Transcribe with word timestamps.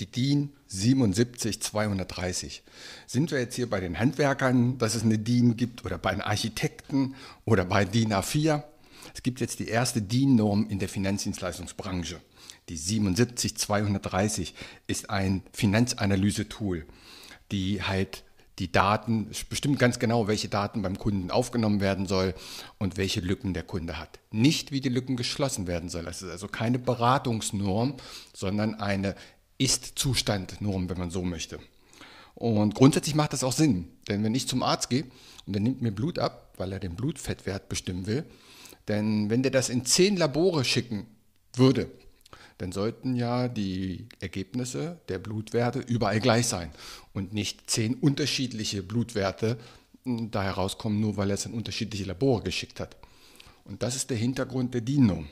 Die 0.00 0.06
DIN 0.06 0.52
77230. 0.68 2.62
Sind 3.06 3.30
wir 3.30 3.40
jetzt 3.40 3.56
hier 3.56 3.68
bei 3.68 3.80
den 3.80 3.98
Handwerkern, 3.98 4.78
dass 4.78 4.94
es 4.94 5.02
eine 5.02 5.18
DIN 5.18 5.56
gibt 5.56 5.84
oder 5.84 5.98
bei 5.98 6.12
den 6.12 6.20
Architekten 6.20 7.14
oder 7.44 7.64
bei 7.64 7.84
DIN 7.84 8.12
A4? 8.12 8.62
Es 9.14 9.22
gibt 9.22 9.40
jetzt 9.40 9.58
die 9.58 9.68
erste 9.68 10.02
DIN-Norm 10.02 10.68
in 10.68 10.78
der 10.78 10.88
Finanzdienstleistungsbranche. 10.88 12.20
Die 12.68 12.76
77230 12.76 14.54
ist 14.86 15.10
ein 15.10 15.42
Finanzanalyse-Tool, 15.52 16.86
die 17.50 17.82
halt 17.82 18.24
die 18.58 18.70
Daten, 18.70 19.30
bestimmt 19.48 19.78
ganz 19.78 19.98
genau, 19.98 20.26
welche 20.26 20.48
Daten 20.48 20.82
beim 20.82 20.98
Kunden 20.98 21.30
aufgenommen 21.30 21.80
werden 21.80 22.06
soll 22.06 22.34
und 22.78 22.96
welche 22.96 23.20
Lücken 23.20 23.54
der 23.54 23.62
Kunde 23.62 23.98
hat. 23.98 24.18
Nicht, 24.30 24.72
wie 24.72 24.80
die 24.80 24.88
Lücken 24.88 25.16
geschlossen 25.16 25.66
werden 25.66 25.88
soll. 25.88 26.06
Es 26.08 26.22
ist 26.22 26.30
also 26.30 26.48
keine 26.48 26.78
Beratungsnorm, 26.78 27.94
sondern 28.32 28.74
eine 28.74 29.14
ist-Zustand, 29.58 30.60
nur 30.60 30.74
wenn 30.88 30.98
man 30.98 31.10
so 31.10 31.22
möchte. 31.22 31.58
Und 32.34 32.74
grundsätzlich 32.74 33.14
macht 33.14 33.32
das 33.32 33.42
auch 33.42 33.52
Sinn, 33.52 33.88
denn 34.08 34.22
wenn 34.22 34.34
ich 34.34 34.46
zum 34.46 34.62
Arzt 34.62 34.90
gehe 34.90 35.04
und 35.46 35.52
der 35.52 35.60
nimmt 35.60 35.82
mir 35.82 35.90
Blut 35.90 36.18
ab, 36.18 36.54
weil 36.56 36.72
er 36.72 36.78
den 36.78 36.94
Blutfettwert 36.94 37.68
bestimmen 37.68 38.06
will, 38.06 38.24
denn 38.86 39.28
wenn 39.28 39.42
der 39.42 39.50
das 39.50 39.68
in 39.68 39.84
zehn 39.84 40.16
Labore 40.16 40.64
schicken 40.64 41.06
würde, 41.54 41.90
dann 42.58 42.72
sollten 42.72 43.14
ja 43.14 43.48
die 43.48 44.06
Ergebnisse 44.20 45.00
der 45.08 45.18
Blutwerte 45.18 45.78
überall 45.78 46.20
gleich 46.20 46.46
sein 46.46 46.70
und 47.12 47.32
nicht 47.32 47.70
zehn 47.70 47.94
unterschiedliche 47.94 48.82
Blutwerte 48.82 49.58
hm, 50.04 50.30
da 50.30 50.42
herauskommen, 50.42 51.00
nur 51.00 51.16
weil 51.16 51.30
er 51.30 51.34
es 51.34 51.46
in 51.46 51.54
unterschiedliche 51.54 52.04
Labore 52.04 52.42
geschickt 52.42 52.80
hat. 52.80 52.96
Und 53.64 53.82
das 53.82 53.96
ist 53.96 54.10
der 54.10 54.16
Hintergrund 54.16 54.74
der 54.74 54.80
DIN-Norm. 54.80 55.28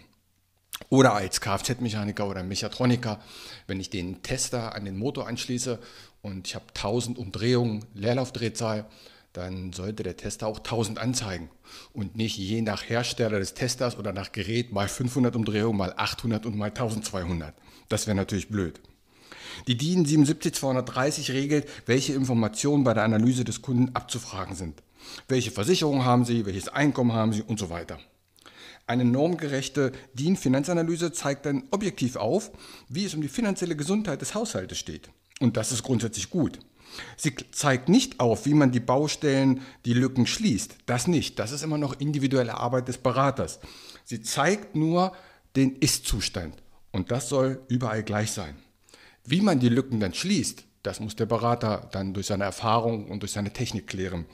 Oder 0.88 1.14
als 1.14 1.40
Kfz-Mechaniker 1.40 2.28
oder 2.28 2.42
Mechatroniker, 2.42 3.20
wenn 3.66 3.80
ich 3.80 3.90
den 3.90 4.22
Tester 4.22 4.74
an 4.74 4.84
den 4.84 4.96
Motor 4.96 5.26
anschließe 5.26 5.78
und 6.22 6.46
ich 6.46 6.54
habe 6.54 6.66
1000 6.68 7.18
Umdrehungen 7.18 7.84
Leerlaufdrehzahl, 7.94 8.86
dann 9.32 9.72
sollte 9.72 10.02
der 10.02 10.16
Tester 10.16 10.46
auch 10.46 10.58
1000 10.58 10.98
anzeigen 10.98 11.50
und 11.92 12.16
nicht 12.16 12.38
je 12.38 12.62
nach 12.62 12.88
Hersteller 12.88 13.38
des 13.38 13.54
Testers 13.54 13.98
oder 13.98 14.12
nach 14.12 14.32
Gerät 14.32 14.72
mal 14.72 14.88
500 14.88 15.36
Umdrehungen, 15.36 15.76
mal 15.76 15.92
800 15.96 16.46
und 16.46 16.56
mal 16.56 16.68
1200. 16.68 17.54
Das 17.88 18.06
wäre 18.06 18.16
natürlich 18.16 18.48
blöd. 18.48 18.80
Die 19.66 19.76
DIN 19.76 20.04
77230 20.04 21.32
regelt, 21.32 21.68
welche 21.86 22.12
Informationen 22.12 22.84
bei 22.84 22.94
der 22.94 23.04
Analyse 23.04 23.44
des 23.44 23.62
Kunden 23.62 23.94
abzufragen 23.94 24.54
sind. 24.54 24.82
Welche 25.28 25.50
Versicherung 25.50 26.04
haben 26.04 26.24
Sie, 26.24 26.46
welches 26.46 26.68
Einkommen 26.68 27.12
haben 27.12 27.32
Sie 27.32 27.42
und 27.42 27.58
so 27.58 27.70
weiter. 27.70 27.98
Eine 28.86 29.04
normgerechte 29.04 29.92
DIN-Finanzanalyse 30.14 31.12
zeigt 31.12 31.46
dann 31.46 31.64
objektiv 31.72 32.16
auf, 32.16 32.52
wie 32.88 33.04
es 33.04 33.14
um 33.14 33.20
die 33.20 33.28
finanzielle 33.28 33.74
Gesundheit 33.74 34.20
des 34.20 34.34
Haushaltes 34.34 34.78
steht. 34.78 35.10
Und 35.40 35.56
das 35.56 35.72
ist 35.72 35.82
grundsätzlich 35.82 36.30
gut. 36.30 36.60
Sie 37.16 37.34
zeigt 37.50 37.88
nicht 37.88 38.20
auf, 38.20 38.46
wie 38.46 38.54
man 38.54 38.70
die 38.70 38.80
Baustellen, 38.80 39.60
die 39.84 39.92
Lücken 39.92 40.26
schließt. 40.26 40.76
Das 40.86 41.08
nicht. 41.08 41.38
Das 41.38 41.50
ist 41.50 41.62
immer 41.62 41.78
noch 41.78 41.98
individuelle 41.98 42.58
Arbeit 42.58 42.88
des 42.88 42.98
Beraters. 42.98 43.58
Sie 44.04 44.22
zeigt 44.22 44.76
nur 44.76 45.12
den 45.56 45.76
Ist-Zustand. 45.76 46.54
Und 46.92 47.10
das 47.10 47.28
soll 47.28 47.60
überall 47.68 48.04
gleich 48.04 48.30
sein. 48.30 48.56
Wie 49.24 49.40
man 49.40 49.58
die 49.58 49.68
Lücken 49.68 49.98
dann 49.98 50.14
schließt, 50.14 50.64
das 50.84 51.00
muss 51.00 51.16
der 51.16 51.26
Berater 51.26 51.88
dann 51.90 52.14
durch 52.14 52.26
seine 52.26 52.44
Erfahrung 52.44 53.08
und 53.10 53.20
durch 53.20 53.32
seine 53.32 53.52
Technik 53.52 53.88
klären. 53.88 54.26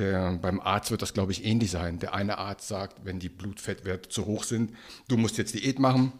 Der, 0.00 0.32
beim 0.32 0.60
Arzt 0.60 0.90
wird 0.90 1.02
das, 1.02 1.12
glaube 1.12 1.30
ich, 1.30 1.44
ähnlich 1.44 1.70
sein. 1.70 1.98
Der 1.98 2.14
eine 2.14 2.38
Arzt 2.38 2.66
sagt, 2.66 3.04
wenn 3.04 3.20
die 3.20 3.28
Blutfettwerte 3.28 4.08
zu 4.08 4.24
hoch 4.24 4.44
sind, 4.44 4.72
du 5.08 5.18
musst 5.18 5.36
jetzt 5.36 5.54
Diät 5.54 5.78
machen. 5.78 6.12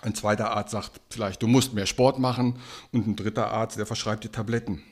Ein 0.00 0.14
zweiter 0.14 0.52
Arzt 0.52 0.70
sagt 0.70 1.00
vielleicht, 1.10 1.42
du 1.42 1.48
musst 1.48 1.74
mehr 1.74 1.86
Sport 1.86 2.20
machen. 2.20 2.60
Und 2.92 3.08
ein 3.08 3.16
dritter 3.16 3.50
Arzt, 3.50 3.76
der 3.76 3.86
verschreibt 3.86 4.22
die 4.22 4.28
Tabletten. 4.28 4.82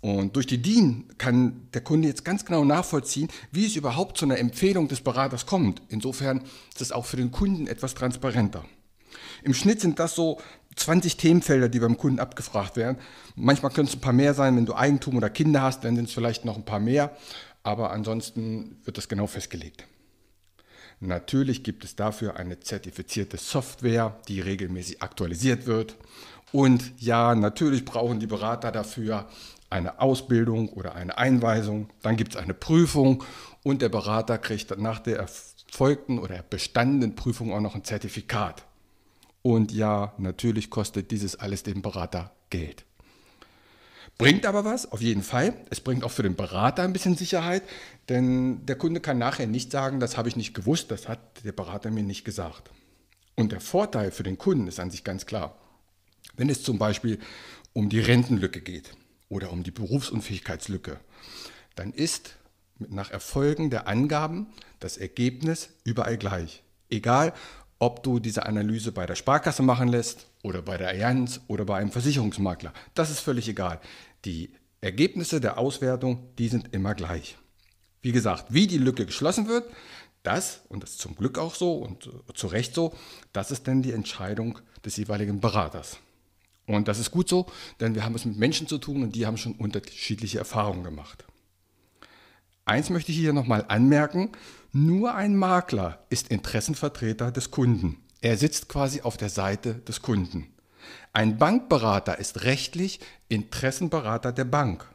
Und 0.00 0.36
durch 0.36 0.46
die 0.46 0.62
DIN 0.62 1.08
kann 1.18 1.68
der 1.74 1.80
Kunde 1.80 2.06
jetzt 2.06 2.24
ganz 2.24 2.44
genau 2.44 2.64
nachvollziehen, 2.64 3.28
wie 3.50 3.66
es 3.66 3.74
überhaupt 3.74 4.16
zu 4.16 4.26
einer 4.26 4.38
Empfehlung 4.38 4.86
des 4.86 5.00
Beraters 5.00 5.44
kommt. 5.44 5.82
Insofern 5.88 6.42
ist 6.72 6.82
es 6.82 6.92
auch 6.92 7.04
für 7.04 7.16
den 7.16 7.32
Kunden 7.32 7.66
etwas 7.66 7.94
transparenter. 7.94 8.64
Im 9.42 9.54
Schnitt 9.54 9.80
sind 9.80 9.98
das 9.98 10.14
so 10.14 10.40
20 10.84 11.16
Themenfelder, 11.16 11.70
die 11.70 11.80
beim 11.80 11.96
Kunden 11.96 12.20
abgefragt 12.20 12.76
werden. 12.76 12.98
Manchmal 13.36 13.72
können 13.72 13.88
es 13.88 13.94
ein 13.94 14.00
paar 14.00 14.12
mehr 14.12 14.34
sein, 14.34 14.54
wenn 14.56 14.66
du 14.66 14.74
Eigentum 14.74 15.16
oder 15.16 15.30
Kinder 15.30 15.62
hast, 15.62 15.82
dann 15.82 15.96
sind 15.96 16.08
es 16.08 16.14
vielleicht 16.14 16.44
noch 16.44 16.56
ein 16.56 16.64
paar 16.64 16.78
mehr, 16.78 17.16
aber 17.62 17.90
ansonsten 17.90 18.76
wird 18.84 18.98
das 18.98 19.08
genau 19.08 19.26
festgelegt. 19.26 19.86
Natürlich 21.00 21.64
gibt 21.64 21.84
es 21.84 21.96
dafür 21.96 22.36
eine 22.36 22.60
zertifizierte 22.60 23.38
Software, 23.38 24.20
die 24.28 24.40
regelmäßig 24.40 25.02
aktualisiert 25.02 25.66
wird. 25.66 25.96
Und 26.52 26.92
ja, 26.98 27.34
natürlich 27.34 27.86
brauchen 27.86 28.20
die 28.20 28.26
Berater 28.26 28.70
dafür 28.70 29.26
eine 29.70 30.00
Ausbildung 30.00 30.68
oder 30.68 30.94
eine 30.94 31.16
Einweisung. 31.16 31.88
Dann 32.02 32.16
gibt 32.16 32.34
es 32.34 32.40
eine 32.40 32.54
Prüfung 32.54 33.24
und 33.62 33.80
der 33.80 33.88
Berater 33.88 34.36
kriegt 34.36 34.78
nach 34.78 35.00
der 35.00 35.18
erfolgten 35.18 36.18
oder 36.18 36.42
bestandenen 36.42 37.16
Prüfung 37.16 37.54
auch 37.54 37.60
noch 37.60 37.74
ein 37.74 37.84
Zertifikat. 37.84 38.64
Und 39.46 39.72
ja, 39.72 40.14
natürlich 40.16 40.70
kostet 40.70 41.10
dieses 41.10 41.36
alles 41.36 41.62
dem 41.64 41.82
Berater 41.82 42.32
Geld. 42.48 42.86
Bringt 44.16 44.46
aber 44.46 44.64
was, 44.64 44.90
auf 44.90 45.02
jeden 45.02 45.22
Fall. 45.22 45.52
Es 45.68 45.82
bringt 45.82 46.02
auch 46.02 46.10
für 46.10 46.22
den 46.22 46.34
Berater 46.34 46.82
ein 46.82 46.94
bisschen 46.94 47.14
Sicherheit, 47.14 47.62
denn 48.08 48.64
der 48.64 48.76
Kunde 48.76 49.00
kann 49.00 49.18
nachher 49.18 49.46
nicht 49.46 49.70
sagen, 49.70 50.00
das 50.00 50.16
habe 50.16 50.30
ich 50.30 50.36
nicht 50.36 50.54
gewusst, 50.54 50.90
das 50.90 51.08
hat 51.08 51.44
der 51.44 51.52
Berater 51.52 51.90
mir 51.90 52.02
nicht 52.02 52.24
gesagt. 52.24 52.70
Und 53.34 53.52
der 53.52 53.60
Vorteil 53.60 54.12
für 54.12 54.22
den 54.22 54.38
Kunden 54.38 54.66
ist 54.66 54.80
an 54.80 54.90
sich 54.90 55.04
ganz 55.04 55.26
klar. 55.26 55.58
Wenn 56.38 56.48
es 56.48 56.62
zum 56.62 56.78
Beispiel 56.78 57.18
um 57.74 57.90
die 57.90 58.00
Rentenlücke 58.00 58.62
geht 58.62 58.96
oder 59.28 59.52
um 59.52 59.62
die 59.62 59.72
Berufsunfähigkeitslücke, 59.72 61.00
dann 61.74 61.92
ist 61.92 62.36
nach 62.78 63.10
Erfolgen 63.10 63.68
der 63.68 63.88
Angaben 63.88 64.46
das 64.80 64.96
Ergebnis 64.96 65.68
überall 65.84 66.16
gleich. 66.16 66.62
Egal, 66.88 67.34
ob 67.84 68.02
du 68.02 68.18
diese 68.18 68.46
Analyse 68.46 68.92
bei 68.92 69.04
der 69.04 69.14
Sparkasse 69.14 69.62
machen 69.62 69.88
lässt 69.88 70.26
oder 70.42 70.62
bei 70.62 70.78
der 70.78 70.88
Allianz 70.88 71.42
oder 71.48 71.66
bei 71.66 71.76
einem 71.76 71.90
Versicherungsmakler. 71.90 72.72
Das 72.94 73.10
ist 73.10 73.20
völlig 73.20 73.46
egal. 73.46 73.78
Die 74.24 74.54
Ergebnisse 74.80 75.38
der 75.38 75.58
Auswertung, 75.58 76.30
die 76.38 76.48
sind 76.48 76.72
immer 76.72 76.94
gleich. 76.94 77.36
Wie 78.00 78.12
gesagt, 78.12 78.46
wie 78.48 78.66
die 78.66 78.78
Lücke 78.78 79.04
geschlossen 79.04 79.48
wird, 79.48 79.70
das, 80.22 80.62
und 80.70 80.82
das 80.82 80.92
ist 80.92 81.00
zum 81.00 81.14
Glück 81.14 81.38
auch 81.38 81.54
so 81.54 81.74
und 81.74 82.08
zu 82.32 82.46
Recht 82.46 82.74
so, 82.74 82.94
das 83.34 83.50
ist 83.50 83.68
dann 83.68 83.82
die 83.82 83.92
Entscheidung 83.92 84.60
des 84.82 84.96
jeweiligen 84.96 85.40
Beraters. 85.40 85.98
Und 86.66 86.88
das 86.88 86.98
ist 86.98 87.10
gut 87.10 87.28
so, 87.28 87.44
denn 87.80 87.94
wir 87.94 88.02
haben 88.02 88.14
es 88.14 88.24
mit 88.24 88.38
Menschen 88.38 88.66
zu 88.66 88.78
tun 88.78 89.02
und 89.02 89.14
die 89.14 89.26
haben 89.26 89.36
schon 89.36 89.52
unterschiedliche 89.52 90.38
Erfahrungen 90.38 90.84
gemacht. 90.84 91.26
Eins 92.64 92.90
möchte 92.90 93.12
ich 93.12 93.18
hier 93.18 93.32
nochmal 93.32 93.64
anmerken. 93.68 94.32
Nur 94.72 95.14
ein 95.14 95.36
Makler 95.36 96.04
ist 96.08 96.28
Interessenvertreter 96.28 97.30
des 97.30 97.50
Kunden. 97.50 97.98
Er 98.20 98.36
sitzt 98.36 98.68
quasi 98.68 99.02
auf 99.02 99.16
der 99.16 99.28
Seite 99.28 99.74
des 99.74 100.00
Kunden. 100.00 100.48
Ein 101.12 101.38
Bankberater 101.38 102.18
ist 102.18 102.44
rechtlich 102.44 103.00
Interessenberater 103.28 104.32
der 104.32 104.44
Bank. 104.44 104.86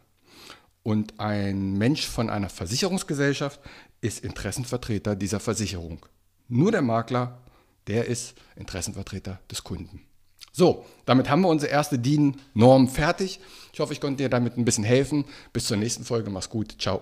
Und 0.84 1.20
ein 1.20 1.74
Mensch 1.78 2.08
von 2.08 2.30
einer 2.30 2.50
Versicherungsgesellschaft 2.50 3.60
ist 4.02 4.24
Interessenvertreter 4.24 5.16
dieser 5.16 5.40
Versicherung. 5.40 6.06
Nur 6.48 6.72
der 6.72 6.82
Makler, 6.82 7.40
der 7.88 8.06
ist 8.06 8.34
Interessenvertreter 8.56 9.40
des 9.52 9.64
Kunden. 9.64 10.02
So, 10.52 10.86
damit 11.06 11.30
haben 11.30 11.42
wir 11.42 11.50
unsere 11.50 11.72
erste 11.72 12.00
DIN-Norm 12.00 12.88
fertig. 12.88 13.40
Ich 13.72 13.80
hoffe, 13.80 13.94
ich 13.94 14.02
konnte 14.02 14.24
dir 14.24 14.30
damit 14.30 14.58
ein 14.58 14.66
bisschen 14.66 14.84
helfen. 14.84 15.26
Bis 15.54 15.66
zur 15.66 15.78
nächsten 15.78 16.04
Folge. 16.04 16.30
Mach's 16.32 16.50
gut. 16.50 16.76
Ciao. 16.80 17.02